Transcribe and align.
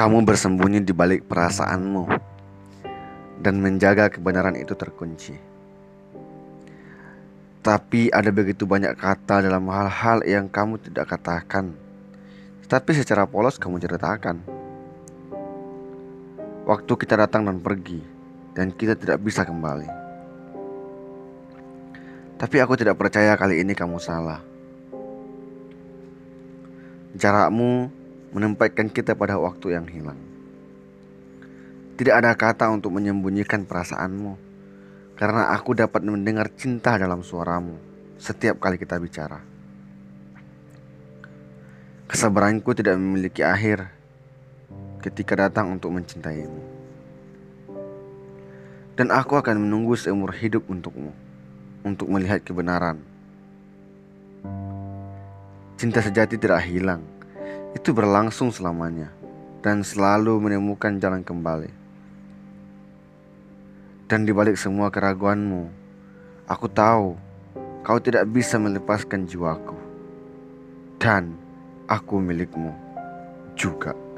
Kamu 0.00 0.24
bersembunyi 0.24 0.80
di 0.80 0.96
balik 0.96 1.28
perasaanmu 1.28 2.08
dan 3.44 3.60
menjaga 3.60 4.08
kebenaran 4.08 4.56
itu 4.56 4.72
terkunci. 4.72 5.36
Tapi 7.60 8.08
ada 8.08 8.32
begitu 8.32 8.64
banyak 8.64 8.96
kata 8.96 9.44
dalam 9.44 9.68
hal-hal 9.68 10.24
yang 10.24 10.48
kamu 10.48 10.80
tidak 10.80 11.12
katakan, 11.12 11.76
tapi 12.64 12.96
secara 12.96 13.28
polos 13.28 13.60
kamu 13.60 13.76
ceritakan. 13.76 14.40
Waktu 16.64 16.92
kita 16.96 17.20
datang 17.20 17.44
dan 17.44 17.60
pergi, 17.60 18.00
dan 18.56 18.72
kita 18.72 18.96
tidak 18.96 19.20
bisa 19.20 19.44
kembali. 19.44 19.99
Tapi 22.40 22.56
aku 22.56 22.72
tidak 22.72 22.96
percaya 22.96 23.36
kali 23.36 23.60
ini 23.60 23.76
kamu 23.76 24.00
salah. 24.00 24.40
Jarakmu 27.12 27.92
menempatkan 28.32 28.88
kita 28.88 29.12
pada 29.12 29.36
waktu 29.36 29.76
yang 29.76 29.84
hilang. 29.84 30.16
Tidak 32.00 32.16
ada 32.16 32.32
kata 32.32 32.72
untuk 32.72 32.96
menyembunyikan 32.96 33.68
perasaanmu, 33.68 34.40
karena 35.20 35.52
aku 35.52 35.76
dapat 35.76 36.00
mendengar 36.00 36.48
cinta 36.56 36.96
dalam 36.96 37.20
suaramu 37.20 37.76
setiap 38.16 38.56
kali 38.56 38.80
kita 38.80 38.96
bicara. 38.96 39.44
Kesabaranku 42.08 42.72
tidak 42.72 42.96
memiliki 42.96 43.44
akhir 43.44 43.84
ketika 45.04 45.44
datang 45.44 45.76
untuk 45.76 45.92
mencintaimu, 45.92 46.64
dan 48.96 49.12
aku 49.12 49.36
akan 49.36 49.60
menunggu 49.60 49.92
seumur 49.92 50.32
hidup 50.32 50.64
untukmu 50.72 51.12
untuk 51.84 52.08
melihat 52.12 52.42
kebenaran. 52.44 53.00
Cinta 55.80 56.04
sejati 56.04 56.36
tidak 56.36 56.60
hilang 56.68 57.00
itu 57.72 57.94
berlangsung 57.96 58.52
selamanya 58.52 59.08
dan 59.64 59.80
selalu 59.80 60.36
menemukan 60.40 61.00
jalan 61.00 61.24
kembali. 61.24 61.72
Dan 64.10 64.26
di 64.26 64.34
balik 64.34 64.58
semua 64.58 64.90
keraguanmu, 64.90 65.70
aku 66.50 66.66
tahu 66.66 67.14
kau 67.86 67.98
tidak 68.02 68.26
bisa 68.28 68.58
melepaskan 68.58 69.24
jiwaku. 69.24 69.78
Dan 71.00 71.32
aku 71.88 72.20
milikmu 72.20 72.74
juga. 73.56 74.09